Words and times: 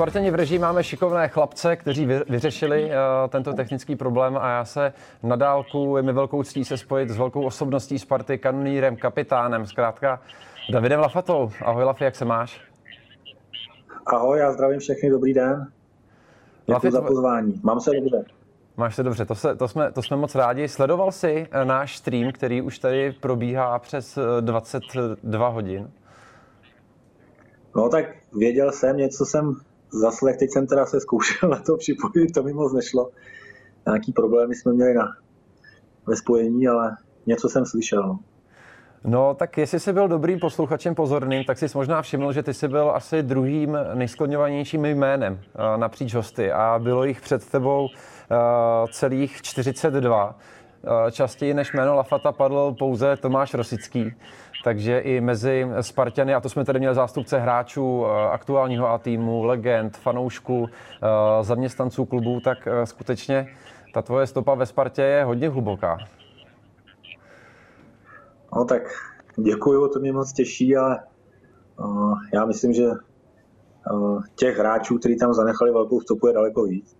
Spartěni 0.00 0.30
v 0.30 0.34
režii 0.34 0.58
máme 0.58 0.84
šikovné 0.84 1.28
chlapce, 1.28 1.76
kteří 1.76 2.06
vyřešili 2.28 2.84
uh, 2.84 2.90
tento 3.28 3.52
technický 3.52 3.96
problém 3.96 4.36
a 4.36 4.50
já 4.50 4.64
se 4.64 4.92
na 5.22 5.36
dálku 5.36 5.96
je 5.96 6.02
mi 6.02 6.12
velkou 6.12 6.42
ctí 6.42 6.64
se 6.64 6.76
spojit 6.76 7.10
s 7.10 7.16
velkou 7.16 7.44
osobností 7.44 7.98
Sparty, 7.98 8.38
kanonírem, 8.38 8.96
kapitánem, 8.96 9.66
zkrátka 9.66 10.20
Davidem 10.72 11.00
Lafatou. 11.00 11.50
Ahoj 11.64 11.84
Lafi, 11.84 12.04
jak 12.04 12.16
se 12.16 12.24
máš? 12.24 12.60
Ahoj, 14.06 14.38
já 14.38 14.52
zdravím 14.52 14.80
všechny, 14.80 15.10
dobrý 15.10 15.34
den. 15.34 15.66
Děkuji 16.66 16.72
Lafi, 16.72 16.90
za 16.90 17.02
pozvání. 17.02 17.60
Mám 17.62 17.80
se 17.80 17.90
dobře. 17.90 18.24
Máš 18.76 18.94
se 18.94 19.02
dobře, 19.02 19.24
to, 19.24 19.34
se, 19.34 19.56
to, 19.56 19.68
jsme, 19.68 19.92
to 19.92 20.02
jsme 20.02 20.16
moc 20.16 20.34
rádi. 20.34 20.68
Sledoval 20.68 21.12
jsi 21.12 21.46
eh, 21.50 21.64
náš 21.64 21.96
stream, 21.96 22.32
který 22.32 22.62
už 22.62 22.78
tady 22.78 23.12
probíhá 23.12 23.78
přes 23.78 24.18
22 24.40 25.48
eh, 25.48 25.52
hodin? 25.52 25.90
No 27.76 27.88
tak 27.88 28.04
věděl 28.32 28.72
jsem, 28.72 28.96
něco 28.96 29.24
jsem 29.24 29.54
zaslech, 29.92 30.36
teď 30.36 30.50
jsem 30.50 30.66
teda 30.66 30.86
se 30.86 31.00
zkoušel 31.00 31.48
na 31.50 31.62
to 31.66 31.76
připojit, 31.76 32.32
to 32.34 32.42
mi 32.42 32.52
moc 32.52 32.72
nešlo. 32.72 33.10
Nějaký 33.86 34.12
problémy 34.12 34.54
jsme 34.54 34.72
měli 34.72 34.94
na, 34.94 35.04
ve 36.06 36.16
spojení, 36.16 36.68
ale 36.68 36.96
něco 37.26 37.48
jsem 37.48 37.66
slyšel. 37.66 38.02
No. 38.02 38.18
No, 39.04 39.34
tak 39.34 39.58
jestli 39.58 39.80
jsi 39.80 39.92
byl 39.92 40.08
dobrým 40.08 40.38
posluchačem 40.38 40.94
pozorným, 40.94 41.44
tak 41.44 41.58
jsi 41.58 41.66
možná 41.74 42.02
všiml, 42.02 42.32
že 42.32 42.42
ty 42.42 42.54
jsi 42.54 42.68
byl 42.68 42.90
asi 42.90 43.22
druhým 43.22 43.78
nejskloňovanějším 43.94 44.84
jménem 44.84 45.40
eh, 45.40 45.78
napříč 45.78 46.14
hosty 46.14 46.52
a 46.52 46.78
bylo 46.82 47.04
jich 47.04 47.20
před 47.20 47.50
tebou 47.50 47.88
eh, 47.88 48.36
celých 48.92 49.42
42. 49.42 50.38
Eh, 50.84 51.10
častěji 51.10 51.54
než 51.54 51.72
jméno 51.72 51.94
Lafata 51.94 52.32
padl 52.32 52.74
pouze 52.78 53.16
Tomáš 53.16 53.54
Rosický. 53.54 54.14
Takže 54.64 54.98
i 54.98 55.20
mezi 55.20 55.66
Spartany, 55.80 56.34
a 56.34 56.40
to 56.40 56.48
jsme 56.48 56.64
tady 56.64 56.78
měli 56.78 56.94
zástupce 56.94 57.38
hráčů 57.38 58.06
aktuálního 58.06 58.88
A 58.88 58.98
týmu, 58.98 59.44
legend, 59.44 59.96
fanoušků, 59.96 60.66
zaměstnanců 61.40 62.04
klubů, 62.04 62.40
tak 62.40 62.68
skutečně 62.84 63.48
ta 63.94 64.02
tvoje 64.02 64.26
stopa 64.26 64.54
ve 64.54 64.66
Spartě 64.66 65.02
je 65.02 65.24
hodně 65.24 65.48
hluboká. 65.48 65.98
No 68.56 68.64
tak 68.64 68.82
děkuju, 69.36 69.88
to 69.88 70.00
mě 70.00 70.12
moc 70.12 70.32
těší, 70.32 70.76
ale 70.76 70.98
já 72.34 72.44
myslím, 72.44 72.72
že 72.72 72.84
těch 74.34 74.58
hráčů, 74.58 74.98
kteří 74.98 75.16
tam 75.16 75.34
zanechali 75.34 75.72
velkou 75.72 76.00
stopu, 76.00 76.26
je 76.26 76.32
daleko 76.32 76.62
víc. 76.62 76.99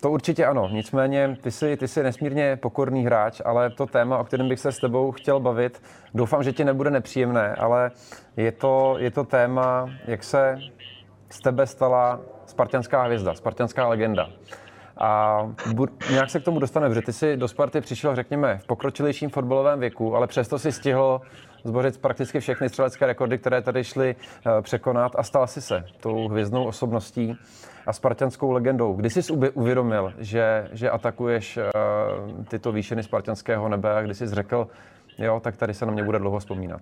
To 0.00 0.10
určitě 0.10 0.46
ano, 0.46 0.68
nicméně 0.72 1.36
ty 1.40 1.50
jsi, 1.50 1.76
ty 1.76 1.88
jsi 1.88 2.02
nesmírně 2.02 2.56
pokorný 2.56 3.04
hráč, 3.04 3.40
ale 3.44 3.70
to 3.70 3.86
téma, 3.86 4.18
o 4.18 4.24
kterém 4.24 4.48
bych 4.48 4.60
se 4.60 4.72
s 4.72 4.78
tebou 4.78 5.12
chtěl 5.12 5.40
bavit, 5.40 5.82
doufám, 6.14 6.42
že 6.42 6.52
ti 6.52 6.64
nebude 6.64 6.90
nepříjemné, 6.90 7.54
ale 7.54 7.90
je 8.36 8.52
to, 8.52 8.94
je 8.98 9.10
to 9.10 9.24
téma, 9.24 9.90
jak 10.06 10.24
se 10.24 10.58
z 11.30 11.40
tebe 11.40 11.66
stala 11.66 12.20
spartianská 12.46 13.02
hvězda, 13.02 13.34
spartianská 13.34 13.88
legenda. 13.88 14.28
A 15.00 15.42
nějak 16.10 16.30
se 16.30 16.40
k 16.40 16.44
tomu 16.44 16.58
dostane, 16.58 16.88
protože 16.88 17.02
ty 17.02 17.12
jsi 17.12 17.36
do 17.36 17.48
Sparty 17.48 17.80
přišel, 17.80 18.16
řekněme, 18.16 18.58
v 18.58 18.66
pokročilejším 18.66 19.30
fotbalovém 19.30 19.80
věku, 19.80 20.16
ale 20.16 20.26
přesto 20.26 20.58
si 20.58 20.72
stihl 20.72 21.20
zbořit 21.64 22.00
prakticky 22.00 22.40
všechny 22.40 22.68
střelecké 22.68 23.06
rekordy, 23.06 23.38
které 23.38 23.62
tady 23.62 23.84
šly 23.84 24.16
eh, 24.46 24.62
překonat 24.62 25.12
a 25.14 25.22
stal 25.22 25.46
si 25.46 25.60
se 25.60 25.84
tou 26.00 26.28
hvězdnou 26.28 26.64
osobností 26.64 27.38
a 27.86 27.92
spartianskou 27.92 28.50
legendou. 28.50 28.94
Kdy 28.94 29.10
jsi 29.10 29.32
uvědomil, 29.54 30.12
že, 30.18 30.68
že 30.72 30.90
atakuješ 30.90 31.56
uh, 31.56 32.44
tyto 32.44 32.72
výšiny 32.72 33.02
spartianského 33.02 33.68
nebe 33.68 33.94
a 33.94 34.02
kdy 34.02 34.14
jsi 34.14 34.26
řekl, 34.26 34.68
jo, 35.18 35.40
tak 35.40 35.56
tady 35.56 35.74
se 35.74 35.86
na 35.86 35.92
mě 35.92 36.04
bude 36.04 36.18
dlouho 36.18 36.38
vzpomínat? 36.38 36.80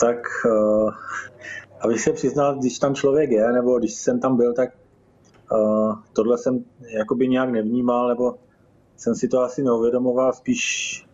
Tak, 0.00 0.16
uh, 0.46 0.90
abych 1.80 2.00
se 2.00 2.12
přiznal, 2.12 2.58
když 2.58 2.78
tam 2.78 2.94
člověk 2.94 3.30
je, 3.30 3.52
nebo 3.52 3.78
když 3.78 3.94
jsem 3.94 4.20
tam 4.20 4.36
byl, 4.36 4.54
tak 4.54 4.70
tohle 6.12 6.38
jsem 6.38 6.64
jakoby 6.98 7.28
nějak 7.28 7.50
nevnímal, 7.50 8.08
nebo 8.08 8.34
jsem 8.96 9.14
si 9.14 9.28
to 9.28 9.40
asi 9.40 9.62
neuvědomoval, 9.62 10.32
spíš 10.32 11.06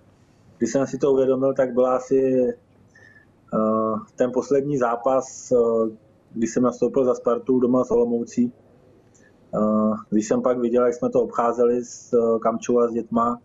když 0.59 0.73
jsem 0.73 0.87
si 0.87 0.99
to 0.99 1.13
uvědomil, 1.13 1.55
tak 1.55 1.73
byl 1.73 1.87
asi 1.87 2.49
ten 4.17 4.33
poslední 4.33 4.79
zápas, 4.79 5.53
když 6.35 6.51
jsem 6.51 6.63
nastoupil 6.63 7.05
za 7.05 7.15
Spartu 7.15 7.61
doma 7.61 7.85
s 7.85 7.91
Olomoucí. 7.91 8.53
Když 10.11 10.29
jsem 10.29 10.43
pak 10.43 10.59
viděl, 10.59 10.85
jak 10.85 10.95
jsme 10.95 11.11
to 11.11 11.23
obcházeli 11.23 11.85
s 11.85 12.15
Kamčou 12.43 12.81
a 12.81 12.89
s 12.89 12.93
dětma, 12.93 13.41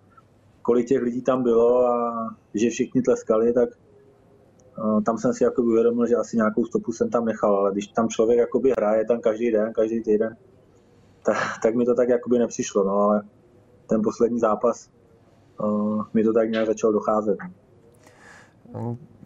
kolik 0.62 0.88
těch 0.88 1.02
lidí 1.02 1.22
tam 1.22 1.44
bylo 1.44 1.86
a 1.88 2.28
že 2.54 2.70
všichni 2.70 3.02
tleskali, 3.02 3.54
tak 3.54 3.70
tam 5.06 5.18
jsem 5.18 5.34
si 5.34 5.44
jako 5.44 5.62
uvědomil, 5.62 6.08
že 6.08 6.16
asi 6.16 6.38
nějakou 6.38 6.66
stopu 6.66 6.92
jsem 6.92 7.10
tam 7.10 7.26
nechal, 7.26 7.56
ale 7.56 7.72
když 7.72 7.88
tam 7.88 8.10
člověk 8.10 8.40
jakoby 8.40 8.74
hraje 8.78 9.06
tam 9.06 9.22
každý 9.22 9.52
den, 9.52 9.74
každý 9.74 10.04
týden, 10.04 10.38
tak, 11.26 11.38
tak 11.64 11.76
mi 11.76 11.86
to 11.86 11.96
tak 11.96 12.10
jakoby 12.10 12.40
nepřišlo, 12.40 12.84
no 12.84 12.94
ale 12.94 13.22
ten 13.88 14.02
poslední 14.04 14.40
zápas 14.40 14.90
uh, 15.64 16.06
mi 16.14 16.24
to 16.24 16.34
tak 16.34 16.50
nějak 16.50 16.68
začalo 16.68 16.94
docházet. 16.94 17.38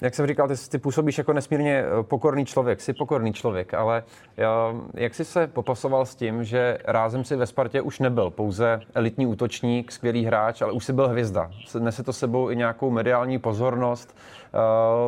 Jak 0.02 0.16
jsem 0.16 0.28
říkal, 0.28 0.48
ty, 0.48 0.54
ty 0.70 0.78
působíš 0.78 1.18
jako 1.18 1.34
nesmírně 1.34 1.84
eh, 1.86 2.04
pokorný 2.04 2.46
člověk, 2.46 2.82
jsi 2.82 2.94
pokorný 2.94 3.34
člověk, 3.34 3.74
ale 3.74 4.04
já, 4.38 4.76
jak 4.94 5.16
jsi 5.16 5.26
se 5.26 5.48
popasoval 5.48 6.06
s 6.06 6.16
tím, 6.16 6.44
že 6.44 6.78
rázem 6.86 7.24
si 7.24 7.36
ve 7.36 7.46
Spartě 7.46 7.82
už 7.82 8.00
nebyl 8.00 8.30
pouze 8.30 8.80
elitní 8.94 9.28
útočník, 9.28 9.92
skvělý 9.92 10.26
hráč, 10.26 10.62
ale 10.62 10.72
už 10.72 10.86
si 10.86 10.94
byl 10.94 11.08
hvězda. 11.08 11.52
Nese 11.80 12.04
to 12.04 12.14
sebou 12.14 12.52
i 12.52 12.56
nějakou 12.56 12.92
mediální 12.92 13.40
pozornost, 13.40 14.18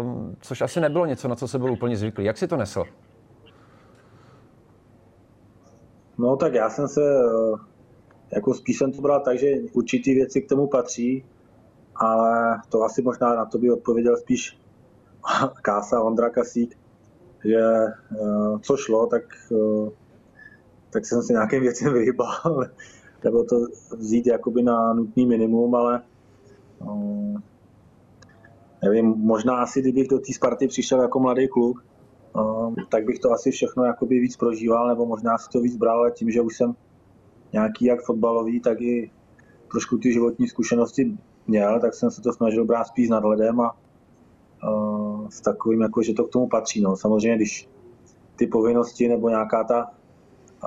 uh, 0.01 0.33
což 0.41 0.61
asi 0.61 0.81
nebylo 0.81 1.05
něco, 1.05 1.27
na 1.27 1.35
co 1.35 1.47
se 1.47 1.59
byl 1.59 1.71
úplně 1.71 1.97
zvyklý. 1.97 2.25
Jak 2.25 2.37
si 2.37 2.47
to 2.47 2.57
nesl? 2.57 2.83
No 6.19 6.35
tak 6.35 6.53
já 6.53 6.69
jsem 6.69 6.87
se, 6.87 7.01
eh, 7.01 7.57
jako 8.35 8.53
spíš 8.53 8.77
jsem 8.77 8.91
to 8.91 9.01
bral 9.01 9.19
tak, 9.19 9.39
že 9.39 9.47
určitý 9.73 10.13
věci 10.13 10.41
k 10.41 10.49
tomu 10.49 10.67
patří, 10.67 11.25
ale 11.95 12.61
to 12.69 12.83
asi 12.83 13.01
možná 13.01 13.35
na 13.35 13.45
to 13.45 13.57
by 13.57 13.71
odpověděl 13.71 14.17
spíš 14.17 14.59
Kása 15.61 16.01
Ondra 16.01 16.29
Kasík, 16.29 16.77
že 17.45 17.59
eh, 17.59 18.59
co 18.61 18.77
šlo, 18.77 19.07
tak, 19.07 19.23
eh, 19.51 19.89
tak 20.89 21.05
jsem 21.05 21.23
si 21.23 21.33
nějakým 21.33 21.61
věcem 21.61 21.93
vyhýbal, 21.99 22.65
nebo 23.23 23.43
to 23.43 23.55
vzít 23.97 24.27
jakoby 24.27 24.63
na 24.63 24.93
nutný 24.93 25.25
minimum, 25.25 25.75
ale 25.75 26.01
nevím, 28.83 29.05
možná 29.05 29.57
asi 29.57 29.81
kdybych 29.81 30.07
do 30.07 30.19
té 30.19 30.33
Sparty 30.33 30.67
přišel 30.67 31.01
jako 31.01 31.19
mladý 31.19 31.47
kluk, 31.47 31.83
tak 32.89 33.05
bych 33.05 33.19
to 33.19 33.31
asi 33.31 33.51
všechno 33.51 33.83
jakoby 33.83 34.19
víc 34.19 34.37
prožíval, 34.37 34.87
nebo 34.87 35.05
možná 35.05 35.37
si 35.37 35.49
to 35.49 35.61
víc 35.61 35.75
bral, 35.75 35.99
ale 35.99 36.11
tím, 36.11 36.31
že 36.31 36.41
už 36.41 36.57
jsem 36.57 36.75
nějaký 37.53 37.85
jak 37.85 38.05
fotbalový, 38.05 38.59
tak 38.59 38.81
i 38.81 39.11
trošku 39.71 39.97
ty 39.97 40.13
životní 40.13 40.47
zkušenosti 40.47 41.17
měl, 41.47 41.79
tak 41.79 41.93
jsem 41.93 42.11
se 42.11 42.21
to 42.21 42.33
snažil 42.33 42.65
brát 42.65 42.83
spíš 42.83 43.09
nadhledem 43.09 43.61
a 43.61 43.75
uh, 44.63 45.29
s 45.29 45.41
takovým, 45.41 45.81
jako, 45.81 46.03
že 46.03 46.13
to 46.13 46.23
k 46.23 46.29
tomu 46.29 46.47
patří. 46.47 46.81
No. 46.81 46.97
Samozřejmě, 46.97 47.35
když 47.35 47.69
ty 48.35 48.47
povinnosti 48.47 49.07
nebo 49.07 49.29
nějaká 49.29 49.63
ta 49.63 49.91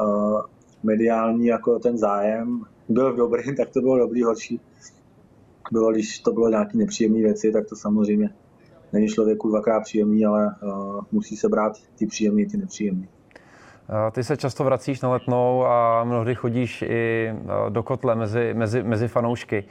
uh, 0.02 0.40
mediální, 0.82 1.46
jako 1.46 1.78
ten 1.78 1.98
zájem 1.98 2.64
byl 2.88 3.16
dobrý, 3.16 3.56
tak 3.56 3.70
to 3.70 3.80
bylo 3.80 3.98
dobrý, 3.98 4.22
horší. 4.22 4.60
Bylo, 5.72 5.92
když 5.92 6.18
to 6.18 6.32
bylo 6.32 6.48
nějaké 6.48 6.78
nepříjemné 6.78 7.18
věci, 7.18 7.52
tak 7.52 7.68
to 7.68 7.76
samozřejmě 7.76 8.34
není 8.92 9.08
člověku 9.08 9.48
dvakrát 9.48 9.80
příjemný, 9.80 10.26
ale 10.26 10.46
uh, 10.62 11.00
musí 11.12 11.36
se 11.36 11.48
brát 11.48 11.72
ty 11.98 12.06
příjemný, 12.06 12.46
ty 12.46 12.56
nepříjemný. 12.56 13.08
Ty 14.12 14.24
se 14.24 14.36
často 14.36 14.64
vracíš 14.64 15.00
na 15.00 15.10
letnou 15.10 15.66
a 15.66 16.04
mnohdy 16.04 16.34
chodíš 16.34 16.82
i 16.82 17.28
eh, 17.28 17.70
do 17.70 17.82
kotle 17.82 18.14
mezi, 18.14 18.54
mezi, 18.54 18.82
mezi 18.82 19.08
fanoušky. 19.08 19.64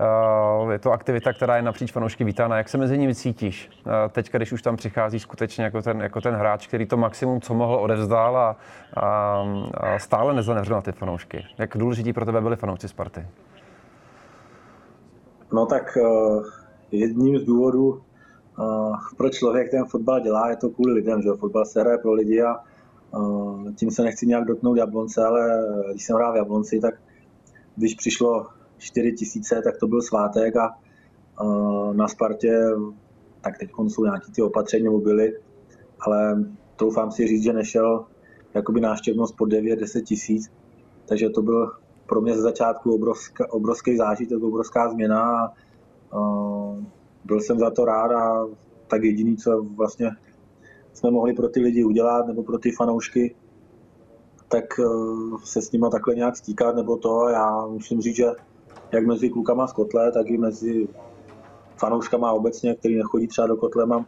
Eh, 0.00 0.72
je 0.72 0.78
to 0.78 0.92
aktivita, 0.92 1.32
která 1.32 1.56
je 1.56 1.62
napříč 1.62 1.92
fanoušky 1.92 2.24
vítána. 2.24 2.56
Jak 2.56 2.68
se 2.68 2.78
mezi 2.78 2.98
nimi 2.98 3.14
cítíš? 3.14 3.70
Teď, 4.12 4.32
když 4.32 4.52
už 4.52 4.62
tam 4.62 4.76
přichází 4.76 5.18
skutečně 5.20 5.64
jako 5.64 5.82
ten, 5.82 6.00
jako 6.00 6.20
ten 6.20 6.34
hráč, 6.34 6.66
který 6.66 6.86
to 6.86 6.96
maximum, 6.96 7.40
co 7.40 7.54
mohl, 7.54 7.74
odevzdál 7.74 8.36
a, 8.36 8.56
a, 8.96 9.44
a 9.74 9.98
stále 9.98 10.34
nezanevřel 10.34 10.76
na 10.76 10.82
ty 10.82 10.92
fanoušky. 10.92 11.44
Jak 11.58 11.76
důležití 11.76 12.12
pro 12.12 12.24
tebe 12.24 12.40
byli 12.40 12.56
fanoušci 12.56 12.88
Sparty? 12.88 13.26
No 15.52 15.66
tak 15.66 15.98
jedním 16.92 17.38
z 17.38 17.44
důvodů, 17.44 18.02
proč 19.16 19.34
člověk 19.34 19.70
ten 19.70 19.84
fotbal 19.84 20.20
dělá, 20.20 20.50
je 20.50 20.56
to 20.56 20.70
kvůli 20.70 20.92
lidem, 20.92 21.22
že 21.22 21.28
fotbal 21.38 21.64
se 21.64 21.80
hraje 21.80 21.98
pro 21.98 22.12
lidi 22.12 22.42
a 22.42 22.56
tím 23.76 23.90
se 23.90 24.02
nechci 24.02 24.26
nějak 24.26 24.44
dotknout 24.44 24.76
Jablonce, 24.76 25.24
ale 25.24 25.64
když 25.90 26.04
jsem 26.04 26.16
hrál 26.16 26.32
v 26.32 26.36
Jablonci, 26.36 26.80
tak 26.80 26.94
když 27.76 27.94
přišlo 27.94 28.46
4 28.78 29.12
tisíce, 29.12 29.60
tak 29.64 29.76
to 29.76 29.86
byl 29.86 30.02
svátek 30.02 30.56
a 30.56 30.78
na 31.92 32.08
Spartě, 32.08 32.60
tak 33.40 33.58
teď 33.58 33.70
jsou 33.88 34.04
nějaký 34.04 34.32
ty 34.32 34.42
opatření 34.42 34.84
nebo 34.84 34.98
byly, 34.98 35.32
ale 36.00 36.44
doufám 36.78 37.10
si 37.10 37.26
říct, 37.26 37.42
že 37.42 37.52
nešel 37.52 38.04
jakoby 38.54 38.80
náštěvnost 38.80 39.36
pod 39.36 39.48
9-10 39.48 40.02
tisíc, 40.02 40.50
takže 41.08 41.30
to 41.30 41.42
byl 41.42 41.72
pro 42.06 42.20
mě 42.20 42.34
ze 42.34 42.42
začátku 42.42 42.94
obrovská, 42.94 43.52
obrovský 43.52 43.96
zážitek, 43.96 44.42
obrovská 44.42 44.90
změna 44.90 45.22
a 45.32 45.52
byl 47.24 47.40
jsem 47.40 47.58
za 47.58 47.70
to 47.70 47.84
rád 47.84 48.10
a 48.12 48.46
tak 48.86 49.04
jediný, 49.04 49.36
co 49.36 49.62
vlastně 49.76 50.10
jsme 50.92 51.10
mohli 51.10 51.34
pro 51.34 51.48
ty 51.48 51.60
lidi 51.60 51.84
udělat, 51.84 52.26
nebo 52.26 52.42
pro 52.42 52.58
ty 52.58 52.70
fanoušky, 52.72 53.34
tak 54.48 54.64
se 55.44 55.62
s 55.62 55.72
nima 55.72 55.90
takhle 55.90 56.14
nějak 56.14 56.36
stýkat, 56.36 56.76
nebo 56.76 56.96
to. 56.96 57.28
Já 57.28 57.66
musím 57.66 58.00
říct, 58.00 58.16
že 58.16 58.26
jak 58.92 59.06
mezi 59.06 59.30
klukama 59.30 59.66
z 59.66 59.72
kotle, 59.72 60.12
tak 60.12 60.30
i 60.30 60.38
mezi 60.38 60.88
fanouškama 61.76 62.32
obecně, 62.32 62.74
který 62.74 62.96
nechodí 62.96 63.26
třeba 63.26 63.46
do 63.46 63.56
kotle, 63.56 63.86
mám 63.86 64.06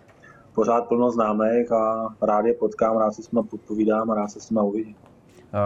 pořád 0.54 0.88
plno 0.88 1.10
známých 1.10 1.72
a 1.72 2.14
rád 2.22 2.46
je 2.46 2.54
potkám, 2.54 2.98
rád 2.98 3.12
se 3.14 3.22
s 3.22 3.30
nimi 3.30 3.48
povídám 3.66 4.10
a 4.10 4.14
rád 4.14 4.28
se 4.28 4.40
s 4.40 4.50
nimi 4.50 4.60
uvidím. 4.64 4.96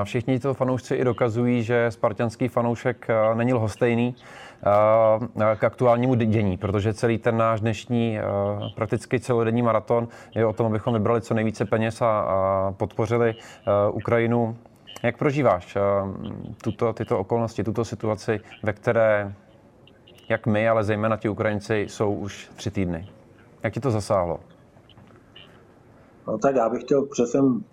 Všichni 0.04 0.40
to 0.40 0.54
fanoušci 0.54 0.94
i 0.94 1.04
dokazují, 1.04 1.62
že 1.62 1.90
spartianský 1.90 2.48
fanoušek 2.48 3.06
není 3.34 3.54
lhostejný 3.54 4.14
k 5.56 5.64
aktuálnímu 5.64 6.14
dění, 6.14 6.56
protože 6.56 6.94
celý 6.94 7.18
ten 7.18 7.36
náš 7.36 7.60
dnešní 7.60 8.18
prakticky 8.74 9.20
celodenní 9.20 9.62
maraton 9.62 10.08
je 10.34 10.46
o 10.46 10.52
tom, 10.52 10.66
abychom 10.66 10.94
vybrali 10.94 11.20
co 11.20 11.34
nejvíce 11.34 11.64
peněz 11.64 12.02
a 12.02 12.74
podpořili 12.76 13.34
Ukrajinu. 13.92 14.56
Jak 15.02 15.18
prožíváš 15.18 15.78
tuto, 16.62 16.92
tyto 16.92 17.18
okolnosti, 17.18 17.64
tuto 17.64 17.84
situaci, 17.84 18.40
ve 18.62 18.72
které 18.72 19.34
jak 20.28 20.46
my, 20.46 20.68
ale 20.68 20.84
zejména 20.84 21.16
ti 21.16 21.28
Ukrajinci 21.28 21.86
jsou 21.88 22.14
už 22.14 22.50
tři 22.56 22.70
týdny? 22.70 23.08
Jak 23.62 23.72
ti 23.72 23.80
to 23.80 23.90
zasáhlo? 23.90 24.40
No 26.26 26.38
tak 26.38 26.56
já 26.56 26.68
bych 26.68 26.82
chtěl, 26.82 27.06
jsem 27.26 27.64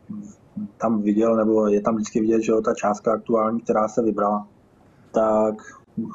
tam 0.78 1.02
viděl, 1.02 1.36
nebo 1.36 1.68
je 1.68 1.82
tam 1.82 1.96
vždycky 1.96 2.22
vidět, 2.22 2.42
že 2.42 2.54
ta 2.66 2.74
částka 2.74 3.14
aktuální, 3.14 3.62
která 3.62 3.88
se 3.88 4.02
vybrala, 4.02 4.48
tak 5.12 5.56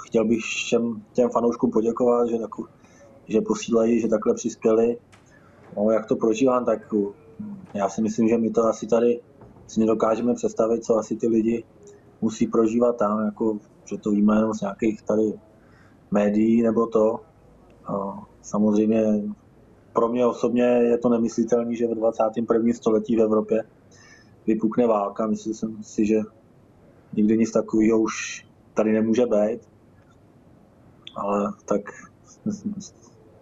chtěl 0.07 0.25
bych 0.25 0.39
všem 0.39 1.03
těm 1.13 1.31
fanouškům 1.31 1.71
poděkovat, 1.71 2.29
že, 2.29 2.39
taku, 2.39 2.67
že 3.29 3.41
posílají, 3.41 4.01
že 4.01 4.09
takhle 4.09 4.35
přispěli. 4.35 4.99
No, 5.77 5.91
jak 5.91 6.07
to 6.07 6.17
prožívám, 6.17 6.65
tak 6.65 6.95
já 7.75 7.89
si 7.89 8.03
myslím, 8.03 8.29
že 8.29 8.39
my 8.39 8.51
to 8.51 8.65
asi 8.65 8.87
tady 8.87 9.21
si 9.67 9.81
nedokážeme 9.81 10.35
představit, 10.35 10.85
co 10.85 10.97
asi 10.97 11.17
ty 11.17 11.29
lidi 11.29 11.65
musí 12.21 12.47
prožívat 12.47 12.97
tam, 12.97 13.25
jako, 13.25 13.59
že 13.85 13.99
to 13.99 14.11
víme 14.11 14.37
jenom 14.37 14.55
z 14.55 14.61
nějakých 14.61 15.03
tady 15.03 15.33
médií 16.11 16.63
nebo 16.63 16.87
to. 16.87 17.21
A 17.87 18.23
samozřejmě 18.43 19.23
pro 19.93 20.09
mě 20.09 20.27
osobně 20.27 20.63
je 20.63 20.99
to 20.99 21.09
nemyslitelné, 21.09 21.75
že 21.75 21.89
ve 21.89 21.95
21. 21.95 22.73
století 22.73 23.17
v 23.17 23.21
Evropě 23.21 23.65
vypukne 24.47 24.87
válka. 24.87 25.27
Myslím 25.27 25.55
jsem 25.55 25.83
si, 25.83 26.07
že 26.07 26.21
nikdy 27.13 27.39
nic 27.39 27.53
takového 27.53 28.01
už 28.01 28.47
tady 28.75 28.93
nemůže 28.93 29.27
být. 29.27 29.61
Ale 31.17 31.53
tak 31.65 31.81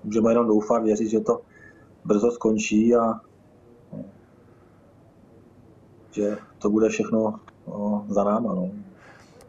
můžeme 0.05 0.31
jenom 0.31 0.47
doufat, 0.47 0.83
věřit, 0.83 1.09
že 1.09 1.21
to 1.21 1.41
brzo 2.05 2.31
skončí 2.31 2.95
a 2.95 3.21
že 6.11 6.39
to 6.59 6.71
bude 6.71 6.89
všechno 6.89 7.41
no, 7.69 8.07
za 8.09 8.25
náma. 8.25 8.55
No. 8.55 8.71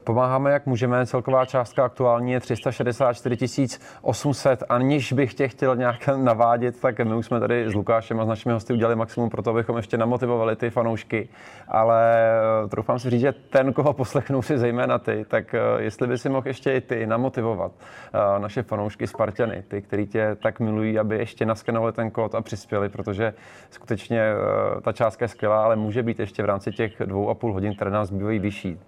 Pomáháme, 0.05 0.51
jak 0.51 0.65
můžeme. 0.65 1.05
Celková 1.05 1.45
částka 1.45 1.85
aktuální 1.85 2.31
je 2.31 2.39
364 2.39 3.67
800. 4.01 4.63
Aniž 4.69 5.13
bych 5.13 5.33
tě 5.33 5.47
chtěl 5.47 5.75
nějak 5.75 6.09
navádět, 6.15 6.81
tak 6.81 6.99
my 6.99 7.15
už 7.15 7.25
jsme 7.25 7.39
tady 7.39 7.69
s 7.69 7.73
Lukášem 7.73 8.19
a 8.19 8.25
s 8.25 8.27
našimi 8.27 8.53
hosty 8.53 8.73
udělali 8.73 8.95
maximum 8.95 9.29
pro 9.29 9.41
to, 9.41 9.49
abychom 9.49 9.77
ještě 9.77 9.97
namotivovali 9.97 10.55
ty 10.55 10.69
fanoušky. 10.69 11.29
Ale 11.67 12.15
eh, 12.65 12.67
troufám 12.67 12.99
si 12.99 13.09
říct, 13.09 13.21
že 13.21 13.31
ten, 13.31 13.73
koho 13.73 13.93
poslechnou 13.93 14.41
si 14.41 14.57
zejména 14.57 14.99
ty, 14.99 15.25
tak 15.27 15.53
eh, 15.53 15.59
jestli 15.77 16.07
by 16.07 16.17
si 16.17 16.29
mohl 16.29 16.47
ještě 16.47 16.73
i 16.73 16.81
ty 16.81 17.07
namotivovat 17.07 17.71
eh, 18.13 18.39
naše 18.39 18.63
fanoušky 18.63 19.07
Spartany, 19.07 19.63
ty, 19.67 19.81
kteří 19.81 20.07
tě 20.07 20.35
tak 20.41 20.59
milují, 20.59 20.99
aby 20.99 21.17
ještě 21.17 21.45
naskenovali 21.45 21.93
ten 21.93 22.11
kód 22.11 22.35
a 22.35 22.41
přispěli, 22.41 22.89
protože 22.89 23.33
skutečně 23.69 24.33
ta 24.81 24.91
částka 24.91 25.25
je 25.25 25.29
skvělá, 25.29 25.63
ale 25.63 25.75
může 25.75 26.03
být 26.03 26.19
ještě 26.19 26.43
v 26.43 26.45
rámci 26.45 26.71
těch 26.71 27.01
dvou 27.05 27.29
a 27.29 27.33
půl 27.33 27.53
hodin, 27.53 27.75
které 27.75 27.91
nás 27.91 28.07
zbývají 28.07 28.39
vyšší. 28.39 28.79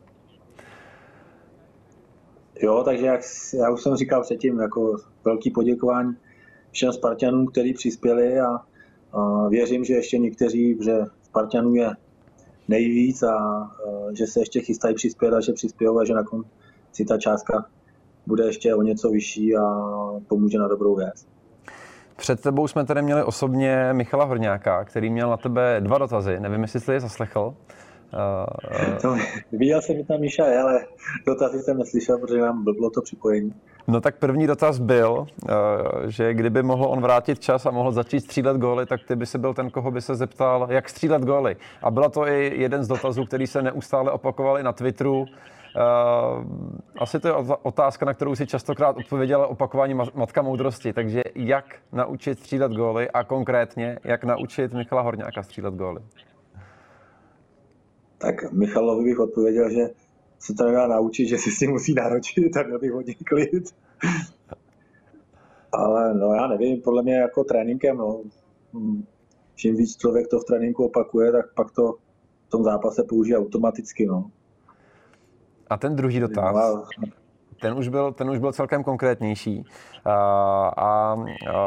Jo, 2.62 2.83
takže 2.86 3.06
jak 3.06 3.21
já 3.54 3.69
už 3.69 3.83
jsem 3.83 3.95
říkal 3.95 4.21
předtím, 4.21 4.59
jako 4.59 4.95
velký 5.25 5.51
poděkování 5.51 6.15
všem 6.71 6.94
Spartanům, 6.94 7.48
kteří 7.48 7.74
přispěli 7.74 8.39
a, 8.39 8.59
a 9.13 9.48
věřím, 9.48 9.83
že 9.83 9.94
ještě 9.94 10.18
někteří, 10.18 10.77
že 10.83 10.98
Spartanů 11.24 11.75
je 11.75 11.89
nejvíc 12.68 13.24
a, 13.24 13.36
a 13.36 13.69
že 14.13 14.27
se 14.27 14.39
ještě 14.39 14.62
chystají 14.62 14.95
přispět 14.95 15.33
a 15.33 15.42
že 15.42 15.54
přispějí 15.54 15.92
a 16.01 16.06
že 16.06 16.13
nakonec 16.13 16.48
ta 17.07 17.18
částka 17.18 17.65
bude 18.27 18.45
ještě 18.45 18.75
o 18.75 18.81
něco 18.81 19.09
vyšší 19.09 19.57
a 19.57 19.63
pomůže 20.27 20.57
na 20.57 20.68
dobrou 20.68 20.95
věc. 20.95 21.27
Před 22.15 22.42
tebou 22.42 22.68
jsme 22.68 22.86
tady 22.86 23.01
měli 23.01 23.24
osobně 23.24 23.89
Michala 23.94 24.25
Horňáka, 24.25 24.86
který 24.86 25.09
měl 25.09 25.30
na 25.30 25.38
tebe 25.38 25.77
dva 25.80 25.98
dotazy. 25.98 26.39
Nevím, 26.39 26.62
jestli 26.62 26.80
jsi 26.80 26.92
je 26.92 27.00
zaslechl. 27.00 27.54
To, 29.01 29.15
viděl 29.51 29.81
jsem, 29.81 29.98
že 29.98 30.04
tam 30.04 30.19
Míša 30.19 30.45
je, 30.45 30.59
ale 30.59 30.86
dotazy 31.25 31.59
jsem 31.59 31.77
neslyšel, 31.77 32.18
protože 32.18 32.42
nám 32.42 32.63
bylo 32.63 32.89
to 32.89 33.01
připojení. 33.01 33.54
No 33.88 34.01
tak 34.01 34.15
první 34.15 34.48
dotaz 34.48 34.80
byl, 34.80 35.12
uh, 35.12 35.50
že 36.07 36.33
kdyby 36.33 36.63
mohl 36.63 36.86
on 36.86 37.01
vrátit 37.01 37.39
čas 37.39 37.65
a 37.65 37.71
mohl 37.71 37.92
začít 37.92 38.21
střílet 38.21 38.57
góly, 38.57 38.86
tak 38.86 39.01
ty 39.07 39.15
by 39.15 39.25
se 39.25 39.38
byl 39.38 39.54
ten, 39.54 39.69
koho 39.69 39.92
by 39.92 40.01
se 40.01 40.15
zeptal, 40.15 40.68
jak 40.69 40.89
střílet 40.89 41.21
góly. 41.21 41.56
A 41.81 41.92
byla 41.92 42.09
to 42.09 42.27
i 42.27 42.51
jeden 42.56 42.83
z 42.83 42.88
dotazů, 42.88 43.25
který 43.25 43.48
se 43.48 43.62
neustále 43.62 44.12
opakoval 44.12 44.59
i 44.59 44.63
na 44.63 44.74
Twitteru. 44.74 45.21
Uh, 45.21 45.27
asi 47.00 47.19
to 47.19 47.27
je 47.27 47.33
otázka, 47.63 48.06
na 48.06 48.13
kterou 48.13 48.36
si 48.36 48.48
častokrát 48.48 48.98
odpověděla 48.98 49.48
opakování 49.48 49.94
matka 49.94 50.42
moudrosti. 50.42 50.94
Takže 50.94 51.24
jak 51.36 51.65
naučit 51.92 52.39
střílet 52.39 52.71
góly 52.71 53.09
a 53.09 53.24
konkrétně, 53.24 54.00
jak 54.04 54.24
naučit 54.24 54.74
Michala 54.74 55.01
Horňáka 55.01 55.44
střílet 55.44 55.74
góly? 55.74 56.01
Tak 58.18 58.52
Michalovi 58.52 59.04
bych 59.04 59.19
odpověděl, 59.19 59.69
že 59.69 59.90
se 60.40 60.54
to 60.54 60.66
nedá 60.66 60.88
naučit, 60.88 61.28
že 61.28 61.38
si 61.38 61.52
si 61.52 61.68
musí 61.68 61.94
náročit 61.94 62.58
a 62.58 62.64
měl 62.64 62.80
bych 62.80 62.92
hodně 62.92 63.16
klid. 63.25 63.64
Ale 65.72 66.14
no 66.14 66.34
já 66.34 66.48
nevím, 66.48 66.81
podle 66.81 67.04
mě 67.04 67.16
jako 67.16 67.44
tréninkem, 67.44 67.98
no, 67.98 68.22
čím 69.56 69.75
víc 69.75 69.98
člověk 69.98 70.28
to 70.28 70.40
v 70.40 70.44
tréninku 70.44 70.86
opakuje, 70.86 71.31
tak 71.31 71.54
pak 71.54 71.72
to 71.72 71.94
v 72.48 72.50
tom 72.50 72.64
zápase 72.64 73.04
použije 73.04 73.38
automaticky, 73.38 74.06
no. 74.06 74.31
A 75.69 75.78
ten 75.78 75.96
druhý 75.96 76.19
dotaz. 76.19 76.56
No, 76.56 76.84
ten 77.62 77.77
už 77.77 77.88
byl, 77.88 78.12
ten 78.12 78.30
už 78.30 78.39
byl 78.39 78.51
celkem 78.51 78.83
konkrétnější. 78.83 79.65
A, 80.06 80.13
a, 80.77 81.18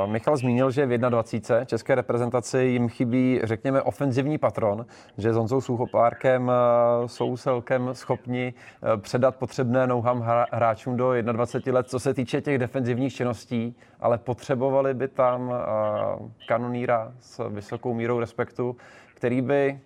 Michal 0.06 0.36
zmínil, 0.36 0.70
že 0.70 0.86
v 0.86 0.98
21. 0.98 1.64
české 1.64 1.94
reprezentaci 1.94 2.58
jim 2.58 2.88
chybí, 2.88 3.40
řekněme, 3.44 3.82
ofenzivní 3.82 4.38
patron, 4.38 4.86
že 5.18 5.32
s 5.32 5.36
Honzou 5.36 5.60
Suchopárkem 5.60 6.52
jsou 7.06 7.36
celkem 7.36 7.88
schopni 7.92 8.54
předat 8.96 9.36
potřebné 9.36 9.86
nouham 9.86 10.20
hráčům 10.52 10.96
do 10.96 11.22
21 11.22 11.78
let, 11.78 11.88
co 11.88 12.00
se 12.00 12.14
týče 12.14 12.40
těch 12.40 12.58
defenzivních 12.58 13.14
činností, 13.14 13.76
ale 14.00 14.18
potřebovali 14.18 14.94
by 14.94 15.08
tam 15.08 15.54
kanoníra 16.48 17.12
s 17.20 17.48
vysokou 17.48 17.94
mírou 17.94 18.20
respektu, 18.20 18.76
který 19.14 19.42
by 19.42 19.80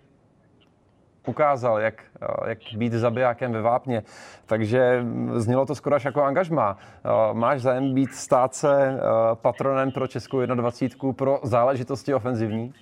ukázal, 1.27 1.79
jak, 1.79 2.03
eh, 2.21 2.49
jak 2.49 2.57
být 2.77 2.93
zabijákem 2.93 3.51
ve 3.51 3.61
vápně. 3.61 4.03
Takže 4.45 5.05
znělo 5.35 5.65
to 5.65 5.75
skoro 5.75 5.95
až 5.95 6.05
jako 6.05 6.23
angažma. 6.23 6.77
Eh, 6.77 7.33
máš 7.33 7.61
zájem 7.61 7.93
být 7.93 8.13
stát 8.13 8.55
se 8.55 8.87
eh, 8.87 8.99
patronem 9.35 9.91
pro 9.91 10.07
Českou 10.07 10.45
21 10.45 11.13
pro 11.13 11.39
záležitosti 11.43 12.13
ofenzivní? 12.13 12.73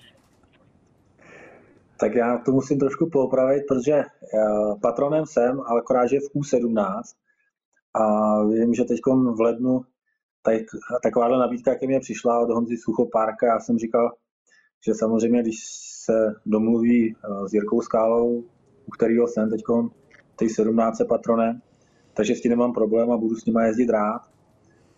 Tak 2.00 2.14
já 2.14 2.38
to 2.38 2.52
musím 2.52 2.78
trošku 2.78 3.10
poopravit, 3.10 3.62
protože 3.68 4.02
patronem 4.82 5.26
jsem, 5.26 5.60
ale 5.66 5.80
akorát, 5.80 6.06
že 6.06 6.18
v 6.20 6.36
U17. 6.36 7.02
A 7.94 8.42
vím, 8.44 8.74
že 8.74 8.84
teď 8.84 9.00
v 9.36 9.40
lednu 9.40 9.80
tak, 10.42 10.62
takováhle 11.02 11.38
nabídka 11.38 11.74
ke 11.74 11.86
mně 11.86 12.00
přišla 12.00 12.40
od 12.40 12.50
Honzy 12.50 12.76
Suchopárka. 12.76 13.46
Já 13.46 13.60
jsem 13.60 13.78
říkal, 13.78 14.10
že 14.86 14.94
samozřejmě, 14.94 15.42
když 15.42 15.56
se 16.04 16.34
domluví 16.46 17.14
eh, 17.14 17.48
s 17.48 17.52
Jirkou 17.52 17.80
Skálou, 17.80 18.44
u 18.86 18.90
kterého 18.90 19.28
jsem 19.28 19.50
teď 19.50 19.62
ty 20.36 20.48
17 20.48 20.98
patronem, 21.08 21.60
takže 22.14 22.34
s 22.34 22.40
tím 22.40 22.50
nemám 22.50 22.72
problém 22.72 23.10
a 23.10 23.16
budu 23.16 23.36
s 23.36 23.46
nima 23.46 23.64
jezdit 23.64 23.90
rád. 23.90 24.22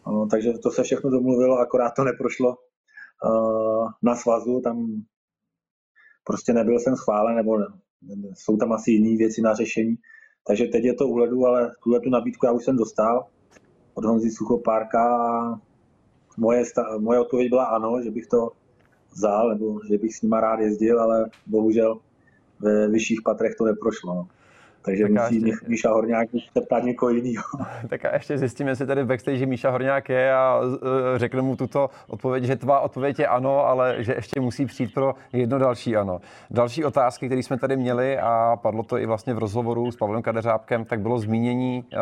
No, 0.07 0.27
takže 0.27 0.53
to 0.53 0.71
se 0.71 0.83
všechno 0.83 1.11
domluvilo, 1.11 1.59
akorát 1.59 1.91
to 1.97 2.05
neprošlo 2.05 2.49
uh, 2.49 3.89
na 4.03 4.17
svazu, 4.17 4.61
tam 4.61 5.03
prostě 6.25 6.53
nebyl 6.53 6.79
jsem 6.79 6.97
schválen, 6.97 7.37
nebo 7.37 7.59
ne, 7.59 7.67
jsou 8.35 8.57
tam 8.57 8.73
asi 8.73 8.91
jiné 8.91 9.17
věci 9.17 9.43
na 9.43 9.55
řešení. 9.55 9.97
Takže 10.47 10.67
teď 10.67 10.85
je 10.85 10.95
to 10.95 11.09
u 11.09 11.17
ledu, 11.17 11.47
ale 11.47 11.71
tuhle 11.83 12.01
tu 12.01 12.11
nabídku 12.11 12.47
já 12.47 12.53
už 12.53 12.65
jsem 12.65 12.77
dostal 12.77 13.27
od 13.95 14.05
Honzy 14.05 14.31
Suchopárka 14.31 15.05
moje, 16.39 16.63
moje 16.99 17.21
odpověď 17.21 17.49
byla 17.49 17.65
ano, 17.65 18.03
že 18.03 18.11
bych 18.11 18.27
to 18.27 18.51
vzal, 19.17 19.49
nebo 19.49 19.81
že 19.91 19.99
bych 19.99 20.17
s 20.17 20.23
nima 20.23 20.41
rád 20.41 20.61
jezdil, 20.61 21.01
ale 21.01 21.31
bohužel 21.47 21.99
ve 22.61 22.89
vyšších 22.89 23.23
patrech 23.25 23.55
to 23.55 23.65
neprošlo. 23.65 24.27
Takže 24.87 25.03
tak 25.03 25.13
musí 25.13 25.47
ještě... 25.47 25.67
Míša 25.69 25.91
Horňák 25.91 26.29
se 26.53 26.61
ptát 26.61 26.85
někoho 26.85 27.11
jiného. 27.11 27.45
tak 27.89 28.05
a 28.05 28.15
ještě 28.15 28.39
zjistíme, 28.39 28.71
jestli 28.71 28.87
tady 28.87 29.03
v 29.03 29.07
backstage 29.07 29.47
Míša 29.47 29.71
Horňák 29.71 30.09
je 30.09 30.35
a 30.35 30.61
e, 31.15 31.19
řekne 31.19 31.43
mu 31.43 31.57
tuto 31.57 31.91
odpověď, 32.09 32.45
že 32.45 32.57
tvá 32.57 32.81
odpověď 32.81 33.19
je 33.19 33.27
ano, 33.27 33.67
ale 33.67 33.97
že 33.99 34.15
ještě 34.15 34.41
musí 34.41 34.67
přijít 34.67 34.95
pro 34.95 35.15
jedno 35.33 35.59
další 35.59 35.97
ano. 35.97 36.21
Další 36.51 36.85
otázky, 36.85 37.27
které 37.27 37.43
jsme 37.43 37.59
tady 37.59 37.77
měli 37.77 38.19
a 38.19 38.57
padlo 38.63 38.83
to 38.83 38.99
i 38.99 39.07
vlastně 39.07 39.35
v 39.35 39.39
rozhovoru 39.39 39.91
s 39.91 39.97
Pavlem 39.97 40.23
Kadeřábkem, 40.23 40.85
tak 40.85 41.01
bylo 41.01 41.19
zmínění 41.19 41.85
uh, 41.93 41.99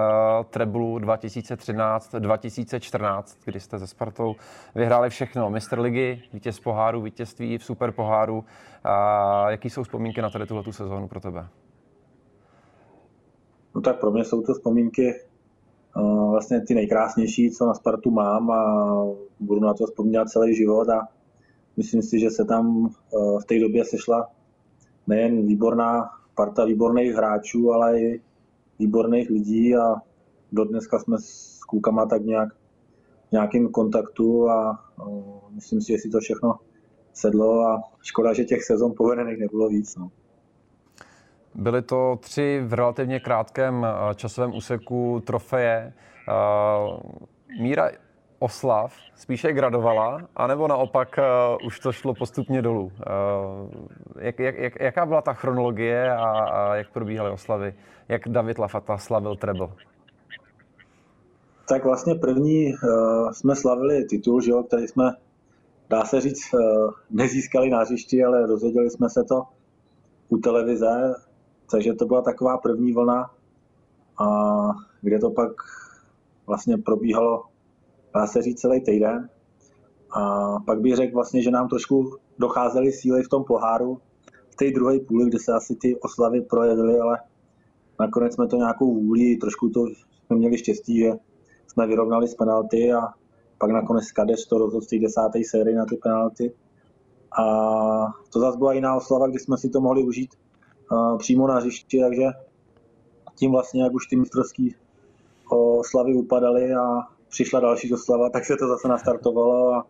Treblu 0.50 0.98
2013-2014, 0.98 3.22
kdy 3.44 3.60
jste 3.60 3.78
se 3.78 3.86
Spartou 3.86 4.34
vyhráli 4.74 5.10
všechno. 5.10 5.50
Mistr 5.50 5.78
ligy, 5.78 6.22
vítěz 6.32 6.60
poháru, 6.60 7.02
vítězství 7.02 7.58
v 7.58 7.64
super 7.64 7.92
poháru. 7.92 8.44
A 8.84 9.50
jaký 9.50 9.70
jsou 9.70 9.82
vzpomínky 9.82 10.22
na 10.22 10.30
tady 10.30 10.46
tuhle 10.46 10.72
sezónu 10.72 11.08
pro 11.08 11.20
tebe? 11.20 11.48
No 13.74 13.80
tak 13.80 14.00
pro 14.00 14.10
mě 14.10 14.24
jsou 14.24 14.42
to 14.42 14.54
vzpomínky 14.54 15.14
uh, 15.96 16.30
vlastně 16.30 16.60
ty 16.60 16.74
nejkrásnější, 16.74 17.50
co 17.50 17.66
na 17.66 17.74
Spartu 17.74 18.10
mám 18.10 18.50
a 18.50 19.04
budu 19.40 19.60
na 19.60 19.74
to 19.74 19.86
vzpomínat 19.86 20.28
celý 20.28 20.54
život 20.54 20.88
a 20.88 21.08
myslím 21.76 22.02
si, 22.02 22.18
že 22.18 22.30
se 22.30 22.44
tam 22.44 22.76
uh, 22.76 23.40
v 23.40 23.44
té 23.44 23.60
době 23.60 23.84
sešla 23.84 24.30
nejen 25.06 25.46
výborná 25.46 26.10
parta 26.34 26.64
výborných 26.64 27.12
hráčů, 27.12 27.72
ale 27.72 28.00
i 28.00 28.20
výborných 28.78 29.30
lidí 29.30 29.76
a 29.76 29.94
do 30.52 30.64
dneska 30.64 30.98
jsme 30.98 31.18
s 31.18 31.58
klukama 31.68 32.06
tak 32.06 32.24
nějak 32.24 32.48
v 33.28 33.32
nějakém 33.32 33.68
kontaktu 33.68 34.48
a 34.48 34.84
uh, 35.06 35.54
myslím 35.54 35.80
si, 35.80 35.92
že 35.92 35.98
si 35.98 36.08
to 36.08 36.20
všechno 36.20 36.54
sedlo 37.12 37.60
a 37.60 37.82
škoda, 38.02 38.32
že 38.32 38.44
těch 38.44 38.64
sezon 38.64 38.92
povedených 38.96 39.38
nebylo 39.38 39.68
víc. 39.68 39.96
No. 39.96 40.10
Byly 41.54 41.82
to 41.82 42.16
tři 42.20 42.62
v 42.66 42.72
relativně 42.72 43.20
krátkém 43.20 43.86
eh, 43.86 44.14
časovém 44.14 44.54
úseku 44.54 45.22
trofeje. 45.26 45.92
Eh, 46.28 46.32
míra 47.60 47.90
oslav 48.38 48.92
spíše 49.16 49.52
gradovala, 49.52 50.28
anebo 50.36 50.68
naopak 50.68 51.18
uh, 51.18 51.66
už 51.66 51.80
to 51.80 51.92
šlo 51.92 52.14
postupně 52.14 52.62
dolů? 52.62 52.92
Jak, 54.20 54.38
jak, 54.38 54.58
jak, 54.58 54.80
jaká 54.80 55.06
byla 55.06 55.22
ta 55.22 55.32
chronologie 55.32 56.12
a, 56.12 56.28
a 56.30 56.74
jak 56.74 56.92
probíhaly 56.92 57.30
oslavy? 57.30 57.74
Jak 58.08 58.28
David 58.28 58.58
Lafata 58.58 58.98
slavil 58.98 59.36
treble? 59.36 59.68
Tak 61.68 61.84
vlastně 61.84 62.14
první 62.14 62.72
uh, 62.72 63.30
jsme 63.32 63.56
slavili 63.56 64.04
titul, 64.04 64.40
že 64.40 64.50
jo, 64.50 64.62
který 64.62 64.88
jsme, 64.88 65.04
dá 65.90 66.04
se 66.04 66.20
říct, 66.20 66.54
uh, 66.54 66.90
nezískali 67.10 67.70
na 67.70 67.78
hřišti, 67.78 68.24
ale 68.24 68.46
rozhodili 68.46 68.90
jsme 68.90 69.10
se 69.10 69.24
to 69.28 69.42
u 70.28 70.36
televize 70.36 71.14
takže 71.70 71.92
to 71.92 72.06
byla 72.06 72.22
taková 72.22 72.58
první 72.58 72.92
vlna, 72.92 73.30
a 74.18 74.26
kde 75.02 75.18
to 75.18 75.30
pak 75.30 75.52
vlastně 76.46 76.78
probíhalo, 76.78 77.42
dá 78.14 78.26
se 78.26 78.42
říct, 78.42 78.60
celý 78.60 78.80
týden. 78.80 79.28
A 80.10 80.54
pak 80.66 80.80
bych 80.80 80.96
řekl 80.96 81.14
vlastně, 81.14 81.42
že 81.42 81.50
nám 81.50 81.68
trošku 81.68 82.16
docházely 82.38 82.92
síly 82.92 83.22
v 83.22 83.28
tom 83.28 83.44
poháru, 83.44 84.00
v 84.50 84.56
té 84.56 84.70
druhé 84.70 85.00
půli, 85.00 85.26
kde 85.26 85.38
se 85.38 85.52
asi 85.52 85.76
ty 85.76 85.96
oslavy 86.00 86.40
projevily, 86.40 86.98
ale 86.98 87.18
nakonec 88.00 88.34
jsme 88.34 88.46
to 88.46 88.56
nějakou 88.56 88.94
vůli, 88.94 89.36
trošku 89.36 89.68
to 89.68 89.86
jsme 90.26 90.36
měli 90.36 90.58
štěstí, 90.58 90.98
že 90.98 91.12
jsme 91.66 91.86
vyrovnali 91.86 92.28
z 92.28 92.34
penalty 92.34 92.92
a 92.92 93.00
pak 93.58 93.70
nakonec 93.70 94.12
Kadeř 94.12 94.46
to 94.46 94.58
rozhodl 94.58 94.86
v 94.86 94.88
té 94.88 94.98
desáté 94.98 95.38
sérii 95.44 95.76
na 95.76 95.84
ty 95.84 95.96
penalty. 95.96 96.52
A 97.38 97.44
to 98.32 98.40
zase 98.40 98.58
byla 98.58 98.72
jiná 98.72 98.96
oslava, 98.96 99.28
kdy 99.28 99.38
jsme 99.38 99.58
si 99.58 99.68
to 99.68 99.80
mohli 99.80 100.02
užít 100.02 100.30
přímo 101.18 101.46
na 101.48 101.54
hřišti, 101.54 102.00
takže 102.00 102.24
tím 103.36 103.52
vlastně, 103.52 103.82
jak 103.82 103.94
už 103.94 104.06
ty 104.06 104.16
mistrovský 104.16 104.74
oslavy 105.50 106.14
upadaly 106.14 106.74
a 106.74 107.00
přišla 107.28 107.60
další 107.60 107.94
oslava, 107.94 108.30
tak 108.32 108.44
se 108.44 108.56
to 108.56 108.68
zase 108.68 108.88
nastartovalo 108.88 109.72
a, 109.72 109.86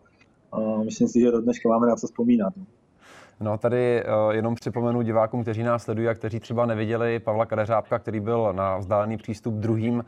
a 0.51 0.83
myslím 0.83 1.07
si, 1.07 1.19
že 1.19 1.31
do 1.31 1.41
dneška 1.41 1.69
máme 1.69 1.87
na 1.87 1.95
co 1.95 2.07
vzpomínat. 2.07 2.53
No 3.39 3.57
tady 3.57 4.03
uh, 4.03 4.31
jenom 4.31 4.55
připomenu 4.55 5.01
divákům, 5.01 5.41
kteří 5.41 5.63
nás 5.63 5.83
sledují 5.83 6.07
a 6.07 6.13
kteří 6.13 6.39
třeba 6.39 6.65
neviděli 6.65 7.19
Pavla 7.19 7.45
Kadeřábka, 7.45 7.99
který 7.99 8.19
byl 8.19 8.53
na 8.53 8.77
vzdálený 8.77 9.17
přístup 9.17 9.53
druhým 9.53 9.95
uh, 9.95 10.03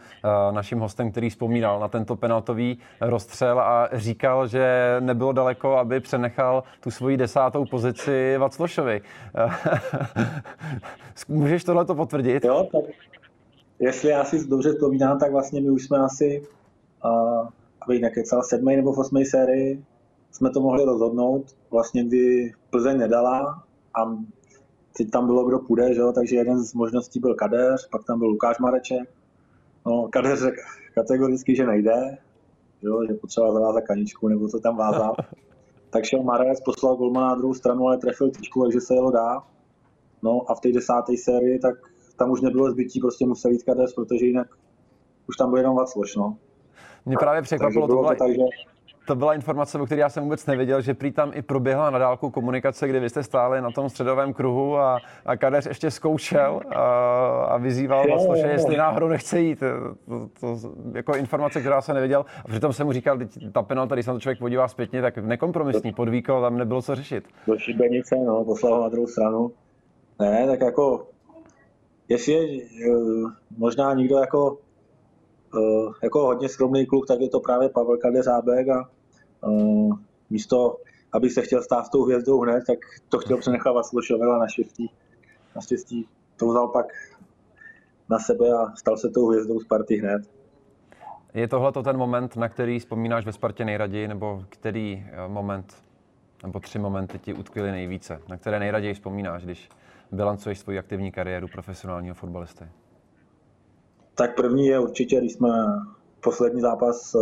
naším 0.56 0.80
hostem, 0.80 1.12
který 1.12 1.30
vzpomínal 1.30 1.80
na 1.80 1.88
tento 1.88 2.16
penaltový 2.16 2.80
rozstřel 3.02 3.60
a 3.60 3.90
říkal, 3.94 4.48
že 4.48 4.96
nebylo 5.00 5.32
daleko, 5.32 5.78
aby 5.78 6.00
přenechal 6.00 6.64
tu 6.80 6.92
svoji 6.92 7.18
desátou 7.18 7.66
pozici 7.66 8.38
Vaclošovi. 8.38 9.02
Můžeš 11.28 11.64
tohle 11.64 11.86
to 11.86 11.96
potvrdit? 11.96 12.46
Jo, 12.46 12.68
tak 12.72 12.84
jestli 13.80 14.10
já 14.10 14.24
si 14.24 14.48
dobře 14.48 14.72
vzpomínám, 14.72 15.20
tak 15.20 15.32
vlastně 15.32 15.62
my 15.62 15.70
už 15.70 15.84
jsme 15.84 15.98
asi, 15.98 16.44
uh, 17.06 17.48
abych 17.82 18.02
nekecal, 18.02 18.44
sedmý 18.44 18.76
nebo 18.76 18.94
v 18.94 19.00
osmé 19.00 19.26
sérii 19.26 19.84
jsme 20.38 20.50
to 20.50 20.62
mohli 20.62 20.86
rozhodnout, 20.86 21.56
vlastně 21.72 22.04
kdy 22.04 22.54
Plzeň 22.70 22.98
nedala 22.98 23.64
a 23.94 24.18
teď 24.98 25.12
tam 25.12 25.26
bylo, 25.26 25.46
kdo 25.46 25.60
půjde, 25.60 25.94
že 25.94 26.02
jo? 26.02 26.12
takže 26.12 26.36
jeden 26.36 26.64
z 26.64 26.74
možností 26.74 27.20
byl 27.20 27.36
Kadeř, 27.36 27.90
pak 27.90 28.04
tam 28.04 28.20
byl 28.20 28.28
Lukáš 28.28 28.60
Mareček. 28.60 29.10
No, 29.86 30.08
Kadeř 30.12 30.40
řekl 30.40 30.62
kategoricky, 30.96 31.56
že 31.56 31.66
nejde, 31.66 32.18
že, 32.82 32.88
jo? 32.88 33.06
že 33.08 33.14
potřeba 33.14 33.54
zavázat 33.54 33.84
kaničku 33.84 34.28
nebo 34.28 34.48
co 34.48 34.60
tam 34.60 34.78
vázal. 34.78 35.16
tak 35.90 36.04
šel 36.04 36.24
Marec, 36.24 36.62
poslal 36.62 36.96
golmana 36.96 37.28
na 37.28 37.36
druhou 37.36 37.54
stranu, 37.54 37.88
ale 37.88 37.98
trefil 37.98 38.32
tyčku, 38.32 38.64
takže 38.64 38.82
se 38.82 38.94
jelo 38.94 39.12
dá. 39.12 39.44
No 40.24 40.52
a 40.52 40.56
v 40.56 40.60
té 40.60 40.72
desáté 40.72 41.18
sérii, 41.18 41.60
tak 41.60 41.76
tam 42.18 42.32
už 42.32 42.42
nebylo 42.42 42.72
zbytí, 42.72 43.00
prostě 43.00 43.26
musel 43.26 43.52
jít 43.52 43.64
Kadeř, 43.64 43.94
protože 43.96 44.26
jinak 44.26 44.48
už 45.30 45.38
tam 45.38 45.50
byl 45.50 45.58
jenom 45.58 45.76
Vacloš, 45.76 46.16
no. 46.16 46.38
Mě 47.06 47.16
právě 47.20 47.42
překvapilo, 47.42 47.88
to, 47.88 47.96
byla, 47.96 48.16
to 48.16 48.20
tak, 48.20 48.32
že 48.32 48.42
to 49.08 49.16
byla 49.16 49.34
informace, 49.34 49.80
o 49.80 49.86
které 49.86 50.02
já 50.02 50.10
jsem 50.10 50.24
vůbec 50.24 50.46
nevěděl, 50.46 50.82
že 50.82 50.94
prý 50.94 51.12
tam 51.12 51.32
i 51.34 51.42
proběhla 51.42 51.90
na 51.90 52.00
dálku 52.00 52.30
komunikace, 52.30 52.88
kdy 52.88 53.00
vy 53.00 53.10
jste 53.10 53.24
stáli 53.24 53.62
na 53.62 53.72
tom 53.72 53.90
středovém 53.90 54.34
kruhu 54.34 54.78
a, 54.78 55.00
a 55.26 55.38
Kadeř 55.38 55.66
ještě 55.66 55.92
zkoušel 55.92 56.62
a, 56.76 56.82
a 57.44 57.58
vyzýval 57.58 58.08
vlastně, 58.08 58.42
že 58.42 58.48
jestli 58.48 58.78
náhodou 58.78 59.08
nechce 59.08 59.40
jít. 59.40 59.60
To, 59.60 60.30
to, 60.40 60.60
jako 60.94 61.16
informace, 61.16 61.60
která 61.60 61.82
jsem 61.82 61.96
nevěděl. 61.96 62.26
A 62.46 62.48
přitom 62.48 62.74
jsem 62.74 62.86
mu 62.88 62.94
říkal, 62.94 63.20
ta 63.52 63.62
penalta, 63.62 63.96
když 63.96 64.06
se 64.06 64.12
na 64.12 64.16
to 64.16 64.22
člověk 64.22 64.40
podívá 64.40 64.68
zpětně, 64.68 65.02
tak 65.02 65.18
nekompromisní, 65.18 65.94
podvíko, 65.94 66.42
tam 66.42 66.58
nebylo 66.58 66.82
co 66.82 66.96
řešit. 66.96 67.24
Do 67.48 67.58
šibenice, 67.58 68.16
no, 68.16 68.46
poslal 68.46 68.76
ho 68.76 68.82
na 68.84 68.90
druhou 68.90 69.08
stranu. 69.08 69.52
Ne, 70.20 70.48
tak 70.48 70.62
jako, 70.62 71.08
jestli 72.10 72.34
je 72.34 72.42
uh, 72.96 73.32
možná 73.58 73.94
někdo 73.94 74.18
jako 74.18 74.58
uh, 75.56 75.94
jako 76.04 76.20
hodně 76.20 76.50
skromný 76.50 76.86
kluk, 76.86 77.08
tak 77.08 77.20
je 77.20 77.30
to 77.30 77.40
právě 77.40 77.70
Pavel 77.70 77.98
Kadeřábek 77.98 78.70
a 78.70 78.90
Eh, 79.44 79.90
místo, 80.30 80.78
aby 81.14 81.30
se 81.30 81.42
chtěl 81.42 81.62
stát 81.62 81.86
s 81.86 81.90
tou 81.90 82.04
hvězdou 82.04 82.40
hned, 82.40 82.64
tak 82.68 82.80
to 83.10 83.18
chtěl 83.18 83.38
přenechávat 83.38 83.86
Slošové, 83.86 84.26
ale 84.26 84.40
naštěstí, 84.40 84.92
naštěstí 85.56 86.08
to 86.38 86.48
vzal 86.48 86.68
pak 86.68 86.86
na 88.10 88.20
sebe 88.20 88.54
a 88.54 88.76
stal 88.76 88.98
se 88.98 89.10
tou 89.10 89.28
hvězdou 89.28 89.60
Sparty 89.60 89.96
hned. 89.96 90.22
Je 91.34 91.48
tohle 91.48 91.72
to 91.72 91.84
ten 91.84 91.98
moment, 91.98 92.36
na 92.36 92.50
který 92.50 92.80
vzpomínáš 92.80 93.26
ve 93.26 93.32
Spartě 93.32 93.66
nejraději, 93.66 94.08
nebo 94.08 94.44
který 94.50 95.06
eh, 95.12 95.28
moment, 95.28 95.84
nebo 96.44 96.60
tři 96.60 96.80
momenty 96.80 97.20
ti 97.20 97.34
utkvěly 97.34 97.72
nejvíce, 97.72 98.22
na 98.30 98.38
které 98.38 98.60
nejraději 98.60 98.94
vzpomínáš, 98.94 99.46
když 99.46 99.70
bilancuješ 100.12 100.60
svoji 100.60 100.80
aktivní 100.80 101.12
kariéru 101.12 101.48
profesionálního 101.48 102.16
fotbalisty? 102.16 102.66
Tak 104.16 104.36
první 104.36 104.66
je 104.66 104.80
určitě, 104.80 105.20
když 105.20 105.34
jsme 105.34 105.50
poslední 106.24 106.62
zápas 106.62 107.16
eh, 107.16 107.20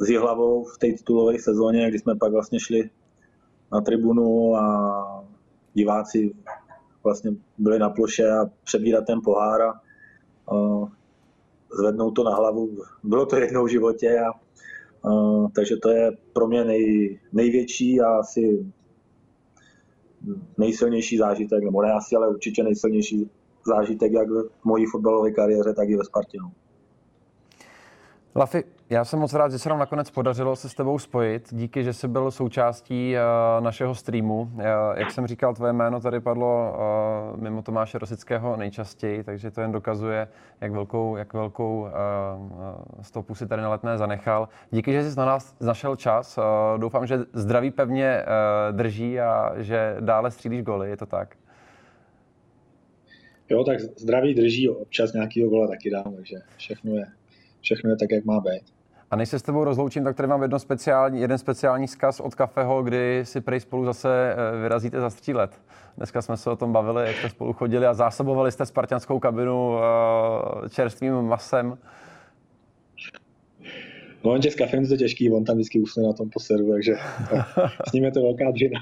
s 0.00 0.08
Jihlavou 0.08 0.64
v 0.64 0.78
té 0.78 0.86
titulové 0.86 1.38
sezóně, 1.38 1.88
kdy 1.88 1.98
jsme 1.98 2.16
pak 2.16 2.32
vlastně 2.32 2.60
šli 2.60 2.90
na 3.72 3.80
tribunu 3.80 4.56
a 4.56 5.24
diváci 5.74 6.34
vlastně 7.04 7.30
byli 7.58 7.78
na 7.78 7.90
ploše 7.90 8.30
a 8.30 8.46
přebírat 8.64 9.06
ten 9.06 9.20
pohár 9.24 9.62
a, 9.62 9.80
zvednout 11.72 12.10
to 12.10 12.24
na 12.24 12.34
hlavu. 12.34 12.70
Bylo 13.02 13.26
to 13.26 13.36
jednou 13.36 13.64
v 13.64 13.70
životě 13.70 14.18
a, 14.18 14.30
a 15.08 15.48
takže 15.54 15.76
to 15.76 15.90
je 15.90 16.10
pro 16.32 16.48
mě 16.48 16.64
nej, 16.64 17.18
největší 17.32 18.00
a 18.00 18.06
asi 18.06 18.72
nejsilnější 20.58 21.18
zážitek, 21.18 21.64
nebo 21.64 21.82
ne 21.82 21.92
asi, 21.92 22.16
ale 22.16 22.28
určitě 22.28 22.62
nejsilnější 22.62 23.30
zážitek 23.66 24.12
jak 24.12 24.28
v 24.30 24.50
mojí 24.64 24.86
fotbalové 24.86 25.30
kariéře, 25.30 25.74
tak 25.74 25.88
i 25.88 25.96
ve 25.96 26.04
Spartě. 26.04 26.38
Lafi, 28.36 28.64
já 28.90 29.04
jsem 29.04 29.18
moc 29.18 29.34
rád, 29.34 29.52
že 29.52 29.58
se 29.58 29.68
nám 29.68 29.78
nakonec 29.78 30.10
podařilo 30.10 30.56
se 30.56 30.68
s 30.68 30.74
tebou 30.74 30.98
spojit. 30.98 31.48
Díky, 31.50 31.84
že 31.84 31.92
jsi 31.92 32.08
byl 32.08 32.30
součástí 32.30 33.14
uh, 33.14 33.64
našeho 33.64 33.94
streamu. 33.94 34.40
Uh, 34.40 34.60
jak 34.94 35.10
jsem 35.10 35.26
říkal, 35.26 35.54
tvoje 35.54 35.72
jméno 35.72 36.00
tady 36.00 36.20
padlo 36.20 36.74
uh, 37.34 37.40
mimo 37.40 37.62
Tomáše 37.62 37.98
Rosického 37.98 38.56
nejčastěji, 38.56 39.24
takže 39.24 39.50
to 39.50 39.60
jen 39.60 39.72
dokazuje, 39.72 40.28
jak 40.60 40.72
velkou, 40.72 41.16
jak 41.16 41.32
velkou 41.32 41.80
uh, 41.80 41.88
stopu 43.02 43.34
si 43.34 43.46
tady 43.46 43.62
na 43.62 43.70
letné 43.70 43.98
zanechal. 43.98 44.48
Díky, 44.70 44.92
že 44.92 45.10
jsi 45.10 45.18
na 45.18 45.24
nás 45.24 45.56
našel 45.60 45.96
čas. 45.96 46.38
Uh, 46.38 46.44
doufám, 46.80 47.06
že 47.06 47.18
zdraví 47.32 47.70
pevně 47.70 48.22
uh, 48.22 48.76
drží 48.76 49.20
a 49.20 49.52
že 49.56 49.96
dále 50.00 50.30
střílíš 50.30 50.62
goly, 50.62 50.90
je 50.90 50.96
to 50.96 51.06
tak? 51.06 51.36
Jo, 53.48 53.64
tak 53.64 53.80
zdraví 53.80 54.34
drží, 54.34 54.68
občas 54.68 55.12
nějakýho 55.12 55.50
gola 55.50 55.66
taky 55.66 55.90
dám, 55.90 56.14
takže 56.16 56.36
všechno 56.56 56.94
je, 56.94 57.06
všechno 57.68 57.90
je 57.90 57.96
tak, 57.96 58.10
jak 58.10 58.24
má 58.24 58.40
být. 58.40 58.62
A 59.10 59.16
než 59.16 59.28
se 59.28 59.38
s 59.38 59.42
tebou 59.42 59.64
rozloučím, 59.64 60.04
tak 60.04 60.16
tady 60.16 60.26
mám 60.26 60.42
jedno 60.42 60.58
speciální, 60.58 61.20
jeden 61.20 61.38
speciální 61.38 61.86
vzkaz 61.86 62.20
od 62.20 62.34
Kafeho, 62.34 62.82
kdy 62.82 63.20
si 63.24 63.40
prej 63.40 63.60
spolu 63.60 63.84
zase 63.84 64.08
eh, 64.32 64.60
vyrazíte 64.62 65.00
zastřílet. 65.00 65.60
Dneska 65.96 66.22
jsme 66.22 66.36
se 66.36 66.50
o 66.50 66.56
tom 66.56 66.72
bavili, 66.72 67.06
jak 67.06 67.16
jste 67.16 67.28
spolu 67.28 67.52
chodili 67.52 67.86
a 67.86 67.94
zásobovali 67.94 68.52
jste 68.52 68.66
spartianskou 68.66 69.18
kabinu 69.18 69.78
eh, 69.78 70.68
čerstvým 70.68 71.14
masem. 71.14 71.78
No, 74.24 74.30
on 74.30 74.42
s 74.42 74.54
kafem 74.54 74.82
je 74.82 74.88
to 74.88 74.96
těžký, 74.96 75.32
on 75.32 75.44
tam 75.44 75.56
vždycky 75.56 75.80
usne 75.80 76.02
na 76.02 76.12
tom 76.12 76.30
posedu, 76.30 76.72
takže 76.72 76.92
s 77.88 77.92
ním 77.92 78.04
je 78.04 78.12
to 78.12 78.22
velká 78.22 78.50
dřina. 78.50 78.80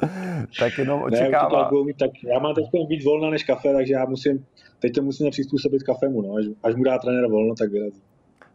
tak 0.60 0.78
jenom 0.78 1.02
očekává. 1.02 1.70
Ne, 1.86 1.92
tak 1.98 2.10
já 2.32 2.38
mám 2.38 2.54
teď 2.54 2.64
víc 2.88 3.04
volna 3.04 3.30
než 3.30 3.44
kafe, 3.44 3.72
takže 3.72 3.92
já 3.92 4.04
musím, 4.04 4.46
teď 4.78 4.92
to 4.94 5.02
musím 5.02 5.30
přizpůsobit 5.30 5.82
kafemu, 5.82 6.22
no. 6.22 6.34
až, 6.34 6.44
až 6.62 6.74
mu 6.74 6.84
dá 6.84 6.98
trenér 6.98 7.30
volno, 7.30 7.54
tak 7.54 7.70
vyrazí 7.70 8.02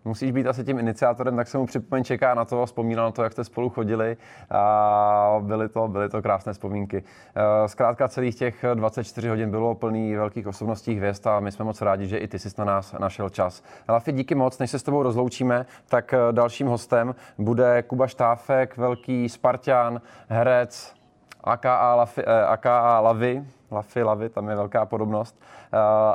musíš 0.06 0.32
být 0.32 0.48
asi 0.48 0.64
tím 0.64 0.80
iniciátorem, 0.80 1.36
tak 1.36 1.48
se 1.48 1.58
mu 1.58 1.66
připomeň 1.66 2.04
čeká 2.04 2.34
na 2.34 2.46
to 2.46 2.62
a 2.62 2.66
vzpomínal 2.66 3.06
na 3.06 3.12
to, 3.12 3.24
jak 3.24 3.32
jste 3.32 3.44
spolu 3.44 3.70
chodili 3.70 4.18
a 4.50 5.40
byly 5.42 5.70
to, 5.70 5.88
byly 5.88 6.10
to 6.10 6.22
krásné 6.22 6.54
vzpomínky. 6.54 7.04
Eh, 7.36 7.68
zkrátka 7.68 8.08
celých 8.08 8.36
těch 8.36 8.66
24 8.74 9.30
hodin 9.30 9.52
bylo 9.52 9.76
plný 9.76 10.16
velkých 10.16 10.48
osobností 10.48 10.96
hvězd 10.96 11.28
a 11.28 11.40
my 11.40 11.52
jsme 11.52 11.66
moc 11.66 11.82
rádi, 11.82 12.08
že 12.08 12.18
i 12.18 12.28
ty 12.28 12.40
jsi 12.40 12.50
na 12.58 12.66
nás 12.66 12.96
našel 13.00 13.30
čas. 13.30 13.64
Lafi, 13.90 14.12
díky 14.12 14.36
moc, 14.36 14.60
než 14.60 14.72
se 14.72 14.80
s 14.80 14.84
tebou 14.84 15.04
rozloučíme, 15.04 15.66
tak 15.90 16.14
eh, 16.14 16.18
dalším 16.32 16.68
hostem 16.68 17.16
bude 17.38 17.84
Kuba 17.84 18.08
Štáfek, 18.08 18.78
velký 18.78 19.30
Spartan, 19.30 20.02
herec, 20.28 21.01
AKA, 21.44 22.08
eh, 22.18 22.46
AKA 22.46 23.00
Lavy, 23.00 23.46
Lafi, 23.72 24.04
Lavy, 24.04 24.30
tam 24.30 24.50
je 24.50 24.56
velká 24.56 24.86
podobnost. 24.86 25.42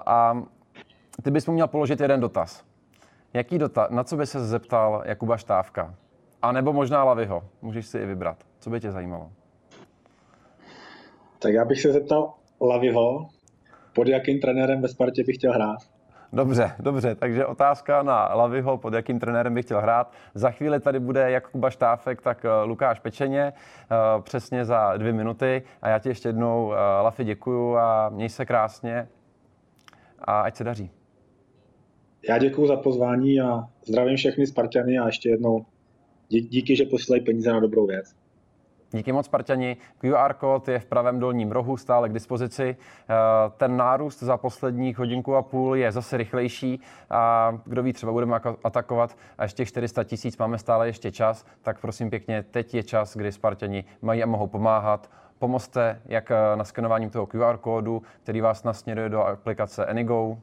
A 0.07 0.43
ty 1.23 1.31
bys 1.31 1.47
mu 1.47 1.55
měl 1.55 1.67
položit 1.67 2.01
jeden 2.01 2.21
dotaz. 2.21 2.65
Jaký 3.35 3.59
dotaz, 3.59 3.91
na 3.91 4.05
co 4.05 4.17
by 4.17 4.27
se 4.27 4.47
zeptal 4.47 5.03
Jakuba 5.07 5.37
Štávka? 5.37 5.95
A 6.43 6.53
nebo 6.53 6.73
možná 6.73 7.05
Laviho. 7.05 7.43
Můžeš 7.63 7.87
si 7.87 7.99
i 7.99 8.07
vybrat. 8.07 8.37
Co 8.59 8.71
by 8.71 8.81
tě 8.81 8.93
zajímalo? 8.93 9.31
Tak 11.39 11.53
já 11.53 11.65
bych 11.65 11.81
se 11.81 11.93
zeptal 11.93 12.35
Laviho, 12.61 13.29
pod 13.93 14.09
jakým 14.09 14.41
trenérem 14.41 14.83
ve 14.83 14.89
Spartě 14.89 15.25
bych 15.25 15.37
chtěl 15.37 15.53
hrát. 15.53 15.79
Dobře, 16.37 16.73
dobře, 16.79 17.15
takže 17.15 17.47
otázka 17.47 18.03
na 18.03 18.35
Laviho, 18.35 18.79
pod 18.79 18.95
jakým 18.95 19.21
trenérem 19.21 19.55
bych 19.55 19.65
chtěl 19.65 19.81
hrát. 19.81 20.13
Za 20.35 20.51
chvíli 20.51 20.81
tady 20.81 21.01
bude 21.01 21.31
jak 21.31 21.51
Kuba 21.51 21.71
Štáfek, 21.71 22.23
tak 22.23 22.45
eh, 22.45 22.65
Lukáš 22.65 23.01
Pečeně, 23.01 23.43
eh, 23.43 24.23
přesně 24.23 24.65
za 24.65 24.97
dvě 24.97 25.13
minuty. 25.13 25.63
A 25.83 25.89
já 25.89 25.99
ti 25.99 26.09
ještě 26.09 26.29
jednou, 26.29 26.73
eh, 26.73 26.77
Lafi, 27.03 27.25
děkuju 27.25 27.77
a 27.77 28.09
měj 28.09 28.29
se 28.29 28.47
krásně 28.47 29.09
a 30.19 30.41
ať 30.41 30.57
se 30.57 30.65
daří. 30.65 30.91
Já 32.29 32.39
děkuji 32.39 32.67
za 32.67 32.77
pozvání 32.77 33.41
a 33.41 33.69
zdravím 33.87 34.17
všechny 34.17 34.47
Spartany 34.47 34.99
a 34.99 35.07
ještě 35.07 35.29
jednou 35.29 35.67
díky, 36.29 36.77
že 36.77 36.85
posílají 36.85 37.25
peníze 37.25 37.53
na 37.53 37.61
dobrou 37.61 37.87
věc. 37.87 38.26
Díky 38.93 39.13
moc, 39.13 39.27
Spartani. 39.27 39.77
QR 39.99 40.35
kód 40.35 40.69
je 40.69 40.79
v 40.79 40.85
pravém 40.85 41.21
dolním 41.21 41.53
rohu 41.53 41.77
stále 41.77 42.09
k 42.09 42.13
dispozici. 42.13 42.77
Eh, 42.77 43.15
ten 43.57 43.77
nárůst 43.77 44.23
za 44.23 44.37
posledních 44.37 44.99
hodinku 44.99 45.37
a 45.37 45.43
půl 45.43 45.77
je 45.77 45.93
zase 45.93 46.17
rychlejší 46.17 46.81
a 47.11 47.53
kdo 47.65 47.83
ví, 47.83 47.93
třeba 47.93 48.13
budeme 48.13 48.41
atakovat 48.65 49.17
a 49.39 49.43
ještě 49.43 49.67
400 49.67 50.05
tisíc 50.05 50.39
máme 50.39 50.59
stále 50.59 50.87
ještě 50.87 51.13
čas, 51.13 51.45
tak 51.63 51.81
prosím 51.81 52.11
pěkně, 52.11 52.43
teď 52.43 52.75
je 52.75 52.83
čas, 52.83 53.17
kdy 53.17 53.33
Spartani 53.33 53.85
mají 54.03 54.23
a 54.23 54.27
mohou 54.27 54.47
pomáhat. 54.47 55.11
Pomozte 55.39 56.01
jak 56.05 56.33
na 56.55 56.65
skenováním 56.65 57.11
toho 57.11 57.27
QR 57.27 57.57
kódu, 57.57 58.03
který 58.23 58.41
vás 58.41 58.65
nasměruje 58.65 59.09
do 59.09 59.23
aplikace 59.27 59.87
Anygo, 59.87 60.39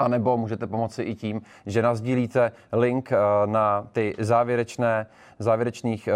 a 0.00 0.08
nebo 0.08 0.36
můžete 0.36 0.66
pomoci 0.66 1.02
i 1.02 1.14
tím, 1.14 1.42
že 1.66 1.82
nazdílíte 1.82 2.52
link 2.72 3.12
eh, 3.12 3.16
na 3.46 3.88
ty 3.92 4.14
závěrečné, 4.18 5.06
závěrečných 5.38 6.08
eh, 6.08 6.14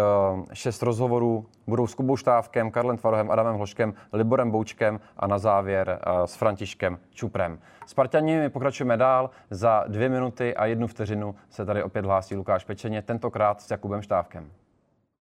šest 0.53 0.81
rozhovorů. 0.81 1.45
Budou 1.67 1.87
s 1.87 1.95
Kubou 1.95 2.17
Štávkem, 2.17 2.71
Karlem 2.71 2.97
Tvarohem, 2.97 3.31
Adamem 3.31 3.55
Hloškem, 3.55 3.93
Liborem 4.13 4.51
Boučkem 4.51 4.99
a 5.17 5.27
na 5.27 5.37
závěr 5.37 5.99
eh, 6.01 6.27
s 6.27 6.35
Františkem 6.35 6.99
Čuprem. 7.13 7.59
Spartani, 7.85 8.37
my 8.37 8.49
pokračujeme 8.49 8.97
dál. 8.97 9.29
Za 9.49 9.83
dvě 9.87 10.09
minuty 10.09 10.55
a 10.55 10.65
jednu 10.65 10.87
vteřinu 10.87 11.35
se 11.49 11.65
tady 11.65 11.83
opět 11.83 12.05
hlásí 12.05 12.35
Lukáš 12.35 12.65
Pečeně, 12.65 13.01
tentokrát 13.01 13.61
s 13.61 13.71
Jakubem 13.71 14.01
Štávkem. 14.01 14.51